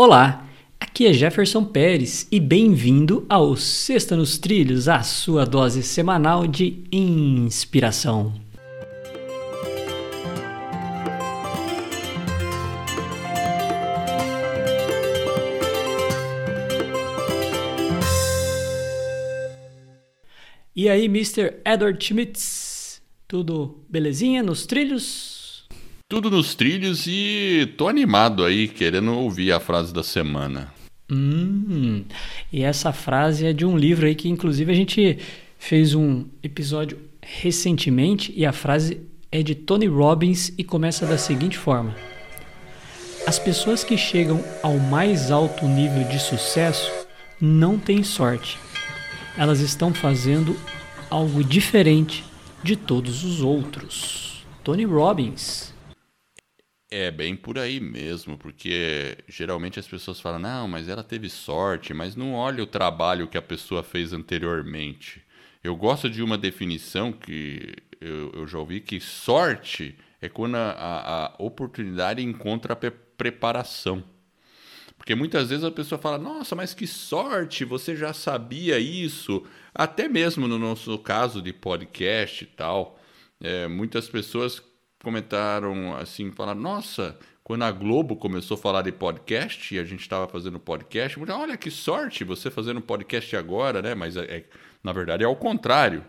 [0.00, 0.48] Olá,
[0.78, 6.84] aqui é Jefferson Pérez e bem-vindo ao Sexta nos Trilhos, a sua dose semanal de
[6.92, 8.32] inspiração.
[20.76, 21.60] E aí, Mr.
[21.64, 23.02] Edward Schmitz?
[23.26, 25.37] Tudo belezinha nos trilhos?
[26.10, 30.72] Tudo nos trilhos e tô animado aí, querendo ouvir a frase da semana.
[31.12, 32.02] Hum,
[32.50, 35.18] e essa frase é de um livro aí que inclusive a gente
[35.58, 41.58] fez um episódio recentemente e a frase é de Tony Robbins e começa da seguinte
[41.58, 41.94] forma:
[43.26, 46.90] As pessoas que chegam ao mais alto nível de sucesso
[47.38, 48.58] não têm sorte.
[49.36, 50.56] Elas estão fazendo
[51.10, 52.24] algo diferente
[52.62, 54.42] de todos os outros.
[54.64, 55.76] Tony Robbins.
[56.90, 61.92] É bem por aí mesmo, porque geralmente as pessoas falam, não, mas ela teve sorte,
[61.92, 65.22] mas não olha o trabalho que a pessoa fez anteriormente.
[65.62, 70.70] Eu gosto de uma definição que eu, eu já ouvi que sorte é quando a,
[70.70, 74.04] a, a oportunidade encontra a pre preparação.
[74.96, 79.44] Porque muitas vezes a pessoa fala, nossa, mas que sorte, você já sabia isso.
[79.74, 82.98] Até mesmo no nosso caso de podcast e tal,
[83.40, 84.62] é, muitas pessoas
[85.08, 90.02] comentaram assim, falaram, nossa, quando a Globo começou a falar de podcast e a gente
[90.02, 93.94] estava fazendo podcast, olha que sorte você fazendo podcast agora, né?
[93.94, 94.44] Mas é, é,
[94.84, 96.04] na verdade é ao contrário.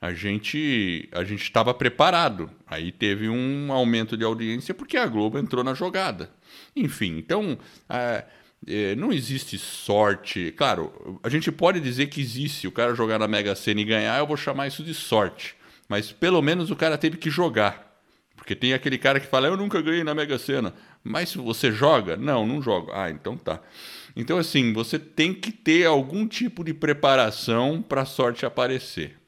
[0.00, 2.50] A gente a gente estava preparado.
[2.66, 6.28] Aí teve um aumento de audiência porque a Globo entrou na jogada.
[6.74, 7.56] Enfim, então
[7.88, 10.52] é, não existe sorte.
[10.56, 12.66] Claro, a gente pode dizer que existe.
[12.66, 15.54] O cara jogar na Mega Sena e ganhar, eu vou chamar isso de sorte.
[15.88, 17.93] Mas pelo menos o cara teve que jogar.
[18.36, 20.74] Porque tem aquele cara que fala, eu nunca ganhei na Mega Sena.
[21.02, 22.16] Mas você joga?
[22.16, 22.90] Não, não jogo.
[22.92, 23.60] Ah, então tá.
[24.16, 29.18] Então, assim, você tem que ter algum tipo de preparação para a sorte aparecer.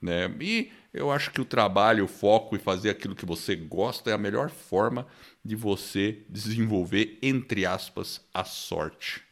[0.00, 0.30] Né?
[0.40, 4.12] E eu acho que o trabalho, o foco e fazer aquilo que você gosta é
[4.12, 5.06] a melhor forma
[5.44, 9.22] de você desenvolver, entre aspas, a sorte.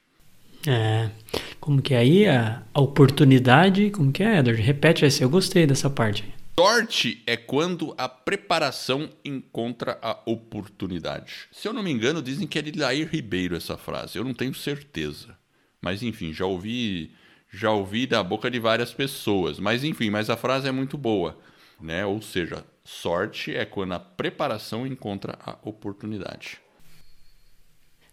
[0.66, 1.10] É,
[1.58, 4.60] como que é aí a, oportunidade, como que é, Edward?
[4.62, 6.24] Repete essa, eu gostei dessa parte.
[6.58, 11.48] Sorte é quando a preparação encontra a oportunidade.
[11.50, 14.18] Se eu não me engano, dizem que é de Lair Ribeiro essa frase.
[14.18, 15.36] Eu não tenho certeza.
[15.80, 17.12] Mas enfim, já ouvi,
[17.50, 19.58] já ouvi da boca de várias pessoas.
[19.58, 21.38] Mas enfim, mas a frase é muito boa,
[21.80, 22.04] né?
[22.04, 26.60] Ou seja, sorte é quando a preparação encontra a oportunidade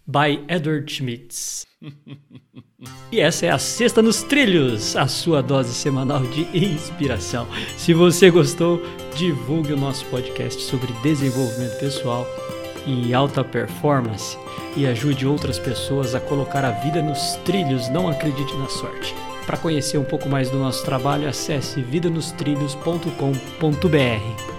[0.09, 1.67] by Edward Schmitz.
[3.11, 7.45] e essa é a Sexta nos Trilhos, a sua dose semanal de inspiração.
[7.77, 8.81] Se você gostou,
[9.15, 12.25] divulgue o nosso podcast sobre desenvolvimento pessoal
[12.87, 14.35] e alta performance
[14.75, 19.13] e ajude outras pessoas a colocar a vida nos trilhos, não acredite na sorte.
[19.45, 24.58] Para conhecer um pouco mais do nosso trabalho, acesse vidanostrilhos.com.br.